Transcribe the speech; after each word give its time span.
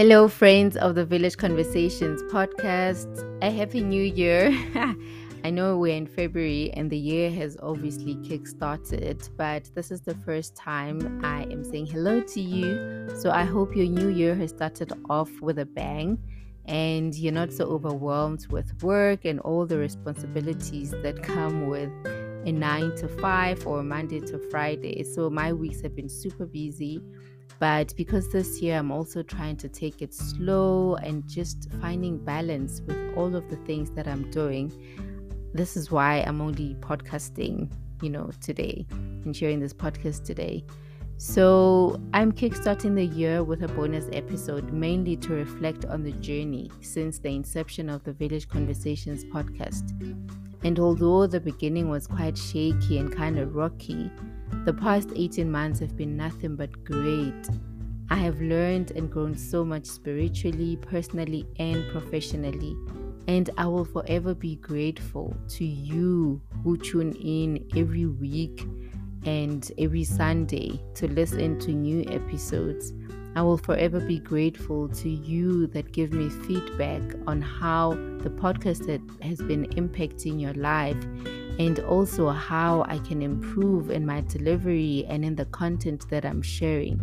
Hello, 0.00 0.28
friends 0.28 0.78
of 0.78 0.94
the 0.94 1.04
Village 1.04 1.36
Conversations 1.36 2.22
podcast. 2.32 3.06
A 3.42 3.50
happy 3.50 3.82
new 3.82 4.02
year. 4.02 4.48
I 5.44 5.50
know 5.50 5.76
we're 5.76 5.94
in 5.94 6.06
February 6.06 6.70
and 6.72 6.88
the 6.88 6.96
year 6.96 7.30
has 7.32 7.58
obviously 7.62 8.14
kick 8.26 8.46
started, 8.46 9.28
but 9.36 9.70
this 9.74 9.90
is 9.90 10.00
the 10.00 10.14
first 10.14 10.56
time 10.56 11.22
I 11.22 11.42
am 11.52 11.62
saying 11.62 11.84
hello 11.84 12.22
to 12.22 12.40
you. 12.40 13.10
So 13.14 13.30
I 13.30 13.44
hope 13.44 13.76
your 13.76 13.88
new 13.88 14.08
year 14.08 14.34
has 14.36 14.48
started 14.52 14.90
off 15.10 15.30
with 15.42 15.58
a 15.58 15.66
bang 15.66 16.16
and 16.64 17.14
you're 17.14 17.34
not 17.34 17.52
so 17.52 17.66
overwhelmed 17.66 18.46
with 18.46 18.82
work 18.82 19.26
and 19.26 19.38
all 19.40 19.66
the 19.66 19.76
responsibilities 19.76 20.92
that 21.02 21.22
come 21.22 21.66
with 21.66 21.90
a 22.46 22.52
nine 22.52 22.96
to 22.96 23.06
five 23.06 23.66
or 23.66 23.82
Monday 23.82 24.20
to 24.20 24.38
Friday. 24.50 25.04
So 25.04 25.28
my 25.28 25.52
weeks 25.52 25.82
have 25.82 25.94
been 25.94 26.08
super 26.08 26.46
busy. 26.46 27.02
But 27.58 27.94
because 27.96 28.30
this 28.30 28.62
year 28.62 28.78
I'm 28.78 28.90
also 28.90 29.22
trying 29.22 29.56
to 29.58 29.68
take 29.68 30.00
it 30.02 30.14
slow 30.14 30.96
and 30.96 31.28
just 31.28 31.68
finding 31.80 32.18
balance 32.18 32.80
with 32.86 33.16
all 33.16 33.34
of 33.34 33.48
the 33.50 33.56
things 33.56 33.90
that 33.92 34.06
I'm 34.06 34.30
doing, 34.30 34.72
this 35.52 35.76
is 35.76 35.90
why 35.90 36.18
I'm 36.26 36.40
only 36.40 36.76
podcasting, 36.80 37.70
you 38.02 38.10
know, 38.10 38.30
today 38.40 38.86
and 38.90 39.36
sharing 39.36 39.60
this 39.60 39.74
podcast 39.74 40.24
today. 40.24 40.64
So, 41.18 42.00
I'm 42.14 42.32
kickstarting 42.32 42.94
the 42.94 43.04
year 43.04 43.44
with 43.44 43.62
a 43.62 43.68
bonus 43.68 44.08
episode 44.10 44.72
mainly 44.72 45.16
to 45.18 45.34
reflect 45.34 45.84
on 45.84 46.02
the 46.02 46.12
journey 46.12 46.70
since 46.80 47.18
the 47.18 47.28
inception 47.28 47.90
of 47.90 48.02
the 48.04 48.14
Village 48.14 48.48
Conversations 48.48 49.22
podcast. 49.26 50.39
And 50.62 50.78
although 50.78 51.26
the 51.26 51.40
beginning 51.40 51.88
was 51.88 52.06
quite 52.06 52.36
shaky 52.36 52.98
and 52.98 53.14
kind 53.14 53.38
of 53.38 53.54
rocky, 53.54 54.10
the 54.64 54.74
past 54.74 55.10
18 55.14 55.50
months 55.50 55.80
have 55.80 55.96
been 55.96 56.16
nothing 56.16 56.56
but 56.56 56.84
great. 56.84 57.48
I 58.10 58.16
have 58.16 58.40
learned 58.40 58.90
and 58.90 59.10
grown 59.10 59.36
so 59.36 59.64
much 59.64 59.86
spiritually, 59.86 60.76
personally, 60.76 61.46
and 61.58 61.88
professionally. 61.92 62.76
And 63.28 63.48
I 63.56 63.66
will 63.66 63.84
forever 63.84 64.34
be 64.34 64.56
grateful 64.56 65.36
to 65.50 65.64
you 65.64 66.42
who 66.64 66.76
tune 66.76 67.12
in 67.12 67.66
every 67.76 68.06
week 68.06 68.66
and 69.24 69.70
every 69.78 70.04
Sunday 70.04 70.80
to 70.94 71.06
listen 71.06 71.58
to 71.60 71.72
new 71.72 72.04
episodes. 72.10 72.92
I 73.36 73.42
will 73.42 73.58
forever 73.58 74.00
be 74.00 74.18
grateful 74.18 74.88
to 74.88 75.08
you 75.08 75.68
that 75.68 75.92
give 75.92 76.12
me 76.12 76.28
feedback 76.28 77.02
on 77.28 77.40
how 77.40 77.90
the 78.22 78.30
podcast 78.30 78.88
has 79.22 79.40
been 79.40 79.66
impacting 79.68 80.40
your 80.40 80.54
life 80.54 81.00
and 81.58 81.78
also 81.80 82.30
how 82.30 82.84
I 82.88 82.98
can 82.98 83.22
improve 83.22 83.90
in 83.90 84.04
my 84.04 84.22
delivery 84.22 85.06
and 85.08 85.24
in 85.24 85.36
the 85.36 85.44
content 85.46 86.08
that 86.10 86.24
I'm 86.24 86.42
sharing. 86.42 87.00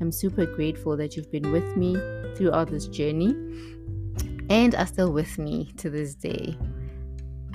I'm 0.00 0.10
super 0.10 0.46
grateful 0.46 0.96
that 0.96 1.16
you've 1.16 1.30
been 1.30 1.52
with 1.52 1.76
me 1.76 1.94
throughout 2.34 2.70
this 2.70 2.88
journey 2.88 3.34
and 4.50 4.74
are 4.74 4.86
still 4.86 5.12
with 5.12 5.38
me 5.38 5.72
to 5.76 5.90
this 5.90 6.14
day. 6.14 6.56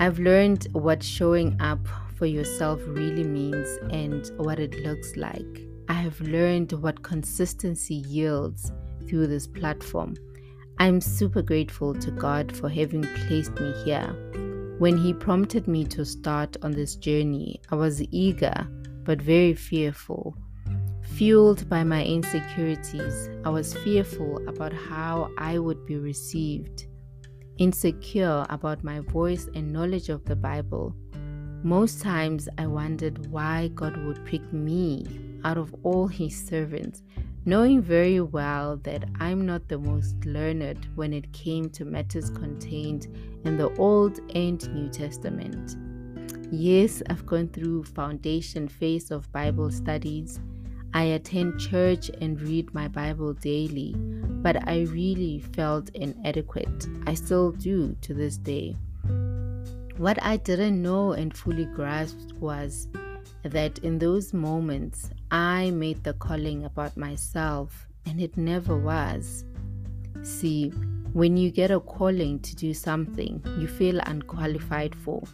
I've 0.00 0.18
learned 0.18 0.68
what 0.72 1.02
showing 1.02 1.60
up 1.60 1.86
for 2.16 2.26
yourself 2.26 2.80
really 2.86 3.24
means 3.24 3.68
and 3.90 4.30
what 4.38 4.58
it 4.58 4.74
looks 4.80 5.16
like. 5.16 5.73
I 5.88 5.94
have 5.94 6.20
learned 6.20 6.72
what 6.72 7.02
consistency 7.02 7.96
yields 7.96 8.72
through 9.06 9.26
this 9.26 9.46
platform. 9.46 10.14
I'm 10.78 11.00
super 11.00 11.42
grateful 11.42 11.94
to 11.94 12.10
God 12.10 12.56
for 12.56 12.68
having 12.68 13.02
placed 13.02 13.52
me 13.60 13.72
here. 13.84 14.16
When 14.78 14.96
He 14.96 15.12
prompted 15.12 15.68
me 15.68 15.84
to 15.86 16.04
start 16.04 16.56
on 16.62 16.72
this 16.72 16.96
journey, 16.96 17.60
I 17.70 17.76
was 17.76 18.02
eager 18.10 18.66
but 19.04 19.20
very 19.20 19.54
fearful. 19.54 20.36
Fueled 21.02 21.68
by 21.68 21.84
my 21.84 22.02
insecurities, 22.02 23.28
I 23.44 23.50
was 23.50 23.74
fearful 23.74 24.46
about 24.48 24.72
how 24.72 25.30
I 25.36 25.58
would 25.58 25.84
be 25.86 25.96
received, 25.96 26.86
insecure 27.58 28.46
about 28.48 28.82
my 28.82 29.00
voice 29.00 29.48
and 29.54 29.72
knowledge 29.72 30.08
of 30.08 30.24
the 30.24 30.34
Bible. 30.34 30.94
Most 31.62 32.00
times 32.00 32.48
I 32.58 32.66
wondered 32.66 33.26
why 33.30 33.68
God 33.74 33.96
would 34.06 34.24
pick 34.24 34.52
me 34.52 35.06
out 35.44 35.58
of 35.58 35.74
all 35.82 36.06
his 36.06 36.36
servants, 36.46 37.02
knowing 37.44 37.82
very 37.82 38.20
well 38.20 38.78
that 38.78 39.04
I'm 39.20 39.44
not 39.44 39.68
the 39.68 39.78
most 39.78 40.24
learned 40.24 40.88
when 40.94 41.12
it 41.12 41.32
came 41.32 41.68
to 41.70 41.84
matters 41.84 42.30
contained 42.30 43.06
in 43.44 43.56
the 43.56 43.72
Old 43.76 44.20
and 44.34 44.74
New 44.74 44.88
Testament. 44.88 45.76
Yes, 46.50 47.02
I've 47.10 47.26
gone 47.26 47.48
through 47.48 47.84
foundation 47.84 48.68
phase 48.68 49.10
of 49.10 49.30
Bible 49.32 49.70
studies. 49.70 50.40
I 50.92 51.02
attend 51.02 51.58
church 51.60 52.10
and 52.20 52.40
read 52.40 52.72
my 52.72 52.86
Bible 52.88 53.34
daily, 53.34 53.94
but 53.96 54.68
I 54.68 54.82
really 54.82 55.40
felt 55.40 55.90
inadequate. 55.90 56.86
I 57.06 57.14
still 57.14 57.50
do 57.50 57.96
to 58.02 58.14
this 58.14 58.36
day. 58.36 58.76
What 59.96 60.22
I 60.22 60.36
didn't 60.36 60.80
know 60.80 61.12
and 61.12 61.36
fully 61.36 61.66
grasped 61.66 62.32
was 62.34 62.88
that 63.42 63.78
in 63.80 63.98
those 63.98 64.32
moments 64.32 65.10
I 65.34 65.72
made 65.72 66.04
the 66.04 66.12
calling 66.12 66.64
about 66.64 66.96
myself 66.96 67.88
and 68.06 68.20
it 68.20 68.36
never 68.36 68.78
was. 68.78 69.44
See, 70.22 70.68
when 71.12 71.36
you 71.36 71.50
get 71.50 71.72
a 71.72 71.80
calling 71.80 72.38
to 72.38 72.54
do 72.54 72.72
something 72.72 73.42
you 73.58 73.66
feel 73.66 73.98
unqualified 74.06 74.94
for, 74.94 75.24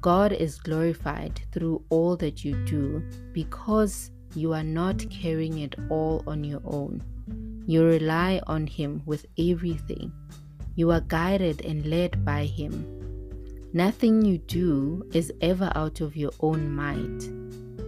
God 0.00 0.32
is 0.32 0.58
glorified 0.58 1.42
through 1.52 1.84
all 1.90 2.16
that 2.16 2.42
you 2.42 2.54
do 2.64 3.04
because 3.34 4.10
you 4.34 4.54
are 4.54 4.64
not 4.64 5.04
carrying 5.10 5.58
it 5.58 5.74
all 5.90 6.24
on 6.26 6.42
your 6.42 6.62
own. 6.64 7.02
You 7.66 7.84
rely 7.84 8.40
on 8.46 8.66
Him 8.66 9.02
with 9.04 9.26
everything. 9.38 10.10
You 10.74 10.90
are 10.90 11.02
guided 11.02 11.66
and 11.66 11.84
led 11.84 12.24
by 12.24 12.46
Him. 12.46 12.86
Nothing 13.74 14.24
you 14.24 14.38
do 14.38 15.06
is 15.12 15.30
ever 15.42 15.70
out 15.74 16.00
of 16.00 16.16
your 16.16 16.32
own 16.40 16.74
might. 16.74 17.39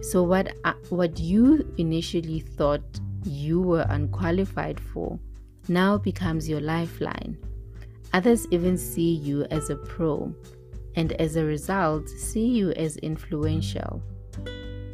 So 0.03 0.21
what 0.21 0.53
uh, 0.65 0.73
what 0.89 1.17
you 1.17 1.73
initially 1.77 2.41
thought 2.41 2.83
you 3.23 3.61
were 3.61 3.85
unqualified 3.87 4.79
for 4.79 5.17
now 5.69 5.97
becomes 5.97 6.49
your 6.49 6.59
lifeline. 6.59 7.37
Others 8.11 8.47
even 8.51 8.77
see 8.77 9.13
you 9.13 9.45
as 9.45 9.69
a 9.69 9.77
pro 9.77 10.35
and 10.95 11.13
as 11.13 11.37
a 11.37 11.45
result 11.45 12.09
see 12.09 12.45
you 12.45 12.71
as 12.71 12.97
influential. 12.97 14.03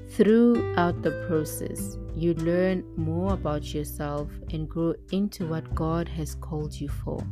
Throughout 0.10 1.02
the 1.02 1.26
process, 1.28 1.98
you 2.16 2.36
learn 2.36 2.84
more 2.96 3.34
about 3.34 3.74
yourself 3.74 4.30
and 4.52 4.70
grow 4.70 4.94
into 5.12 5.48
what 5.48 5.74
God 5.74 6.08
has 6.10 6.36
called 6.36 6.80
you 6.80 6.88
for. 6.88 7.26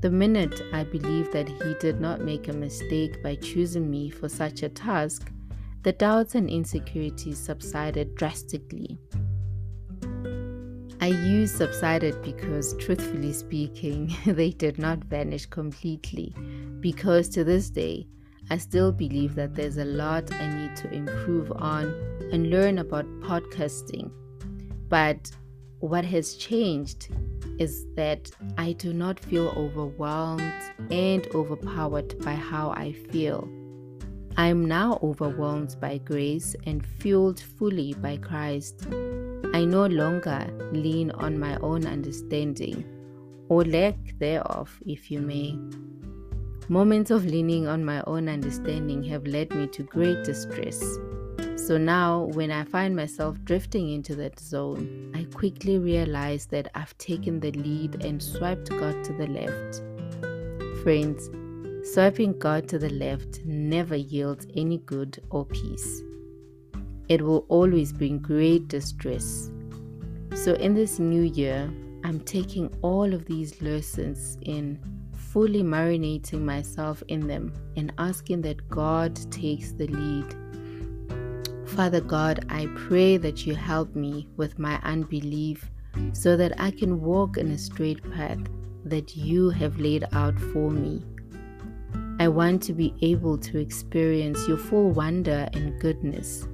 The 0.00 0.10
minute 0.10 0.60
I 0.72 0.84
believed 0.84 1.32
that 1.32 1.48
He 1.48 1.74
did 1.80 2.00
not 2.00 2.20
make 2.20 2.48
a 2.48 2.52
mistake 2.52 3.22
by 3.22 3.36
choosing 3.36 3.90
me 3.90 4.10
for 4.10 4.28
such 4.28 4.62
a 4.64 4.68
task, 4.68 5.30
the 5.82 5.92
doubts 5.92 6.34
and 6.34 6.48
insecurities 6.48 7.38
subsided 7.38 8.14
drastically. 8.14 8.98
I 11.00 11.08
use 11.08 11.52
subsided 11.52 12.22
because, 12.22 12.76
truthfully 12.76 13.32
speaking, 13.32 14.14
they 14.26 14.50
did 14.50 14.78
not 14.78 15.02
vanish 15.02 15.46
completely. 15.46 16.32
Because 16.78 17.28
to 17.30 17.42
this 17.42 17.70
day, 17.70 18.06
I 18.50 18.58
still 18.58 18.92
believe 18.92 19.34
that 19.34 19.56
there's 19.56 19.78
a 19.78 19.84
lot 19.84 20.32
I 20.32 20.46
need 20.54 20.76
to 20.76 20.92
improve 20.92 21.50
on 21.52 21.86
and 22.32 22.50
learn 22.50 22.78
about 22.78 23.06
podcasting. 23.20 24.12
But 24.88 25.32
what 25.80 26.04
has 26.04 26.36
changed 26.36 27.08
is 27.58 27.84
that 27.96 28.30
I 28.56 28.72
do 28.72 28.92
not 28.92 29.18
feel 29.18 29.48
overwhelmed 29.56 30.52
and 30.92 31.26
overpowered 31.34 32.16
by 32.24 32.34
how 32.34 32.70
I 32.70 32.92
feel. 32.92 33.48
I 34.36 34.48
am 34.48 34.66
now 34.66 34.98
overwhelmed 35.02 35.76
by 35.80 35.98
grace 35.98 36.56
and 36.66 36.84
fueled 36.84 37.40
fully 37.40 37.94
by 37.94 38.16
Christ. 38.16 38.86
I 39.54 39.64
no 39.64 39.86
longer 39.86 40.46
lean 40.72 41.10
on 41.12 41.38
my 41.38 41.56
own 41.56 41.86
understanding, 41.86 42.84
or 43.48 43.64
lack 43.64 43.96
thereof, 44.18 44.80
if 44.86 45.10
you 45.10 45.20
may. 45.20 45.58
Moments 46.68 47.10
of 47.10 47.24
leaning 47.24 47.66
on 47.66 47.84
my 47.84 48.02
own 48.06 48.28
understanding 48.28 49.02
have 49.04 49.26
led 49.26 49.54
me 49.54 49.66
to 49.68 49.82
great 49.82 50.24
distress 50.24 50.98
so 51.66 51.78
now, 51.78 52.24
when 52.32 52.50
I 52.50 52.64
find 52.64 52.96
myself 52.96 53.38
drifting 53.44 53.92
into 53.92 54.16
that 54.16 54.40
zone, 54.40 55.12
I 55.14 55.24
quickly 55.32 55.78
realize 55.78 56.46
that 56.46 56.68
I've 56.74 56.98
taken 56.98 57.38
the 57.38 57.52
lead 57.52 58.04
and 58.04 58.20
swiped 58.20 58.70
God 58.70 59.04
to 59.04 59.12
the 59.12 59.28
left. 59.28 60.82
Friends, 60.82 61.30
swiping 61.82 62.38
God 62.38 62.68
to 62.68 62.78
the 62.78 62.90
left 62.90 63.44
never 63.44 63.96
yields 63.96 64.46
any 64.56 64.78
good 64.78 65.22
or 65.30 65.44
peace. 65.46 66.02
It 67.08 67.22
will 67.22 67.44
always 67.48 67.92
bring 67.92 68.18
great 68.18 68.68
distress. 68.68 69.50
So, 70.34 70.54
in 70.54 70.74
this 70.74 70.98
new 70.98 71.22
year, 71.22 71.72
I'm 72.04 72.20
taking 72.20 72.74
all 72.82 73.12
of 73.12 73.26
these 73.26 73.60
lessons 73.60 74.38
in, 74.42 74.80
fully 75.14 75.62
marinating 75.62 76.40
myself 76.40 77.02
in 77.08 77.26
them, 77.26 77.52
and 77.76 77.92
asking 77.98 78.42
that 78.42 78.68
God 78.68 79.16
takes 79.30 79.72
the 79.72 79.86
lead 79.86 80.36
Father 81.72 82.02
God, 82.02 82.44
I 82.50 82.68
pray 82.74 83.16
that 83.16 83.46
you 83.46 83.54
help 83.54 83.96
me 83.96 84.28
with 84.36 84.58
my 84.58 84.78
unbelief, 84.82 85.70
so 86.12 86.36
that 86.36 86.60
I 86.60 86.70
can 86.70 87.00
walk 87.00 87.38
in 87.38 87.50
a 87.50 87.56
straight 87.56 88.02
path 88.12 88.38
that 88.84 89.16
you 89.16 89.48
have 89.48 89.80
laid 89.80 90.04
out 90.12 90.38
for 90.38 90.70
me. 90.70 91.02
I 92.22 92.28
want 92.28 92.62
to 92.62 92.72
be 92.72 92.94
able 93.02 93.36
to 93.38 93.58
experience 93.58 94.46
your 94.46 94.56
full 94.56 94.92
wonder 94.92 95.48
and 95.54 95.80
goodness. 95.80 96.46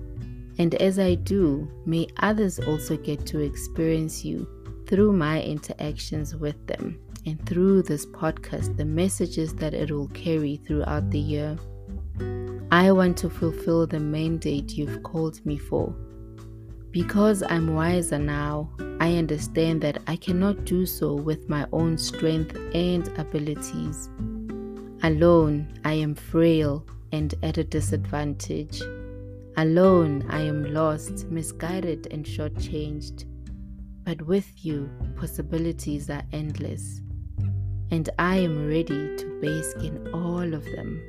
And 0.56 0.75
as 0.76 0.99
I 0.99 1.17
do, 1.17 1.70
may 1.85 2.06
others 2.20 2.59
also 2.59 2.97
get 2.97 3.26
to 3.26 3.41
experience 3.41 4.25
you 4.25 4.49
through 4.87 5.12
my 5.12 5.43
interactions 5.43 6.35
with 6.35 6.56
them 6.69 6.99
and 7.26 7.47
through 7.47 7.82
this 7.82 8.06
podcast, 8.06 8.79
the 8.79 8.87
messages 8.87 9.53
that 9.56 9.75
it 9.75 9.91
will 9.91 10.09
carry 10.09 10.56
throughout 10.56 11.11
the 11.11 11.19
year. 11.19 11.59
I 12.73 12.91
want 12.91 13.19
to 13.19 13.29
fulfill 13.29 13.87
the 13.87 14.00
mandate 14.00 14.73
you've 14.73 15.03
called 15.03 15.44
me 15.44 15.59
for. 15.59 15.94
Because 16.93 17.43
I'm 17.43 17.75
wiser 17.75 18.19
now, 18.19 18.70
I 19.00 19.17
understand 19.17 19.82
that 19.82 20.00
I 20.06 20.17
cannot 20.17 20.65
do 20.65 20.87
so 20.87 21.12
with 21.12 21.50
my 21.50 21.67
own 21.73 21.99
strength 21.99 22.56
and 22.73 23.06
abilities. 23.19 24.09
Alone, 25.08 25.66
I 25.87 25.94
am 25.94 26.14
frail 26.14 26.84
and 27.12 27.34
at 27.43 27.56
a 27.56 27.64
disadvantage. 27.64 28.82
Alone, 29.56 30.26
I 30.28 30.43
am 30.43 30.75
lost, 30.75 31.25
misguided, 31.28 32.08
and 32.10 32.26
shortchanged. 32.26 33.25
But 34.05 34.20
with 34.20 34.66
you, 34.66 34.90
possibilities 35.16 36.10
are 36.10 36.25
endless, 36.34 37.00
and 37.90 38.10
I 38.19 38.37
am 38.37 38.69
ready 38.69 39.16
to 39.16 39.40
bask 39.40 39.82
in 39.82 40.10
all 40.12 40.52
of 40.52 40.62
them. 40.66 41.00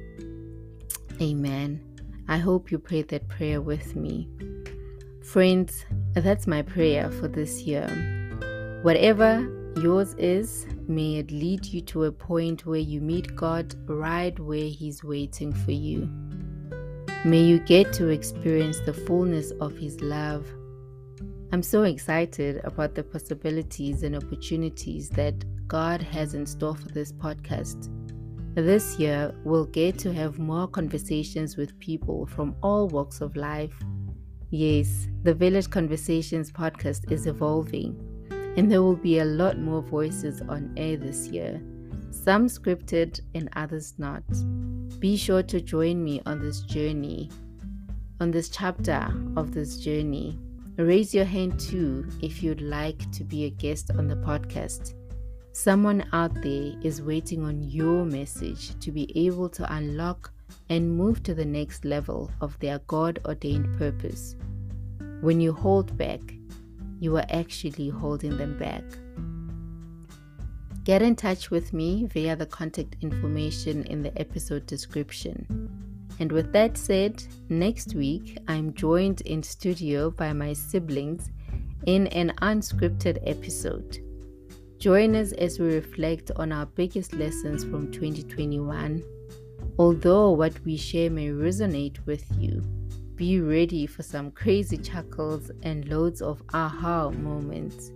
Amen. 1.21 1.83
I 2.29 2.37
hope 2.37 2.71
you 2.71 2.79
prayed 2.79 3.09
that 3.09 3.27
prayer 3.27 3.59
with 3.59 3.97
me. 3.97 4.29
Friends, 5.21 5.85
that's 6.13 6.47
my 6.47 6.61
prayer 6.61 7.11
for 7.11 7.27
this 7.27 7.63
year. 7.63 7.89
Whatever 8.81 9.45
yours 9.81 10.13
is, 10.13 10.65
may 10.89 11.17
it 11.17 11.31
lead 11.31 11.65
you 11.65 11.81
to 11.81 12.05
a 12.05 12.11
point 12.11 12.65
where 12.65 12.79
you 12.79 12.99
meet 12.99 13.35
God 13.35 13.75
right 13.87 14.37
where 14.39 14.67
He's 14.67 15.03
waiting 15.03 15.53
for 15.53 15.71
you. 15.71 16.09
May 17.23 17.41
you 17.43 17.59
get 17.59 17.93
to 17.93 18.07
experience 18.09 18.79
the 18.79 18.93
fullness 18.93 19.51
of 19.61 19.77
His 19.77 20.01
love. 20.01 20.45
I'm 21.51 21.63
so 21.63 21.83
excited 21.83 22.61
about 22.63 22.95
the 22.95 23.03
possibilities 23.03 24.03
and 24.03 24.15
opportunities 24.15 25.09
that 25.11 25.35
God 25.67 26.01
has 26.01 26.33
in 26.33 26.45
store 26.45 26.75
for 26.75 26.89
this 26.89 27.11
podcast. 27.13 27.89
This 28.55 28.99
year, 28.99 29.33
we'll 29.45 29.65
get 29.67 29.97
to 29.99 30.13
have 30.13 30.39
more 30.39 30.67
conversations 30.67 31.55
with 31.55 31.79
people 31.79 32.25
from 32.25 32.55
all 32.61 32.87
walks 32.87 33.21
of 33.21 33.35
life 33.35 33.79
Yes, 34.51 35.07
the 35.21 35.35
Village 35.35 35.69
Conversations 35.69 36.51
podcast 36.51 37.11
is 37.11 37.27
evolving, 37.27 37.95
and 38.57 38.71
there 38.71 38.81
will 38.81 38.95
be 38.95 39.19
a 39.19 39.25
lot 39.25 39.57
more 39.57 39.81
voices 39.81 40.41
on 40.41 40.73
air 40.77 40.97
this 40.97 41.27
year, 41.27 41.61
some 42.11 42.47
scripted 42.47 43.19
and 43.35 43.49
others 43.55 43.93
not. 43.97 44.23
Be 44.99 45.15
sure 45.15 45.43
to 45.43 45.61
join 45.61 46.03
me 46.03 46.21
on 46.25 46.39
this 46.39 46.61
journey, 46.61 47.29
on 48.19 48.31
this 48.31 48.49
chapter 48.49 49.07
of 49.35 49.53
this 49.53 49.77
journey. 49.77 50.37
Raise 50.77 51.13
your 51.13 51.25
hand 51.25 51.59
too 51.59 52.07
if 52.21 52.41
you'd 52.41 52.61
like 52.61 53.11
to 53.11 53.23
be 53.23 53.45
a 53.45 53.49
guest 53.49 53.91
on 53.97 54.07
the 54.07 54.15
podcast. 54.15 54.93
Someone 55.51 56.05
out 56.13 56.33
there 56.41 56.73
is 56.81 57.01
waiting 57.01 57.43
on 57.43 57.61
your 57.63 58.05
message 58.05 58.79
to 58.79 58.91
be 58.91 59.11
able 59.25 59.49
to 59.49 59.73
unlock 59.73 60.31
and 60.69 60.97
move 60.97 61.21
to 61.23 61.33
the 61.33 61.45
next 61.45 61.85
level 61.85 62.31
of 62.41 62.57
their 62.59 62.79
God 62.87 63.19
ordained 63.25 63.77
purpose. 63.77 64.35
When 65.21 65.41
you 65.41 65.51
hold 65.51 65.97
back, 65.97 66.21
you 66.99 67.15
are 67.17 67.25
actually 67.29 67.89
holding 67.89 68.37
them 68.37 68.57
back. 68.57 68.83
Get 70.83 71.01
in 71.01 71.15
touch 71.15 71.51
with 71.51 71.73
me 71.73 72.05
via 72.05 72.35
the 72.35 72.45
contact 72.45 72.95
information 73.01 73.83
in 73.85 74.01
the 74.01 74.17
episode 74.19 74.65
description. 74.65 75.69
And 76.19 76.31
with 76.31 76.51
that 76.53 76.77
said, 76.77 77.23
next 77.49 77.95
week 77.95 78.37
I'm 78.47 78.73
joined 78.73 79.21
in 79.21 79.43
studio 79.43 80.11
by 80.11 80.33
my 80.33 80.53
siblings 80.53 81.29
in 81.85 82.07
an 82.07 82.33
unscripted 82.41 83.19
episode. 83.25 83.99
Join 84.79 85.15
us 85.15 85.31
as 85.33 85.59
we 85.59 85.75
reflect 85.75 86.31
on 86.35 86.51
our 86.51 86.65
biggest 86.65 87.13
lessons 87.13 87.63
from 87.63 87.91
2021 87.91 89.03
Although 89.79 90.31
what 90.31 90.59
we 90.65 90.75
share 90.75 91.09
may 91.09 91.29
resonate 91.29 92.05
with 92.05 92.25
you, 92.37 92.61
be 93.19 93.41
ready 93.41 93.85
for 93.85 94.01
some 94.01 94.31
crazy 94.31 94.77
chuckles 94.77 95.51
and 95.63 95.89
loads 95.89 96.21
of 96.21 96.41
aha 96.53 97.09
moments. 97.09 97.91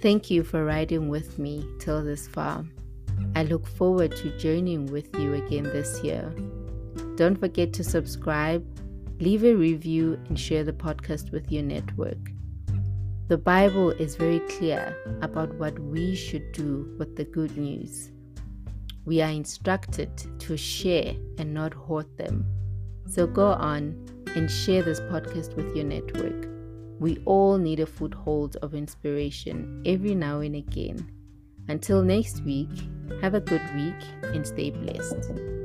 Thank 0.00 0.30
you 0.30 0.44
for 0.44 0.64
riding 0.64 1.08
with 1.08 1.40
me 1.40 1.68
till 1.80 2.04
this 2.04 2.28
far. 2.28 2.64
I 3.34 3.42
look 3.42 3.66
forward 3.66 4.14
to 4.18 4.38
journeying 4.38 4.86
with 4.86 5.12
you 5.18 5.34
again 5.34 5.64
this 5.64 6.04
year. 6.04 6.32
Don't 7.16 7.36
forget 7.36 7.72
to 7.72 7.82
subscribe, 7.82 8.64
leave 9.20 9.42
a 9.42 9.54
review, 9.56 10.16
and 10.28 10.38
share 10.38 10.62
the 10.62 10.72
podcast 10.72 11.32
with 11.32 11.50
your 11.50 11.64
network. 11.64 12.30
The 13.26 13.38
Bible 13.38 13.90
is 13.90 14.14
very 14.14 14.38
clear 14.56 14.96
about 15.20 15.52
what 15.56 15.76
we 15.80 16.14
should 16.14 16.52
do 16.52 16.94
with 16.96 17.16
the 17.16 17.24
good 17.24 17.58
news 17.58 18.12
we 19.08 19.22
are 19.22 19.30
instructed 19.30 20.10
to 20.38 20.54
share 20.54 21.14
and 21.38 21.54
not 21.54 21.72
hoard 21.72 22.14
them. 22.18 22.44
So 23.08 23.26
go 23.26 23.46
on 23.52 23.96
and 24.38 24.48
share 24.48 24.84
this 24.84 25.00
podcast 25.00 25.56
with 25.56 25.74
your 25.74 25.84
network. 25.84 26.48
We 27.00 27.18
all 27.24 27.58
need 27.58 27.80
a 27.80 27.86
foothold 27.86 28.54
of 28.62 28.72
inspiration 28.72 29.82
every 29.84 30.14
now 30.14 30.38
and 30.38 30.54
again. 30.54 31.10
Until 31.66 32.04
next 32.04 32.44
week, 32.44 32.70
have 33.20 33.34
a 33.34 33.40
good 33.40 33.62
week 33.74 34.00
and 34.22 34.46
stay 34.46 34.70
blessed. 34.70 35.57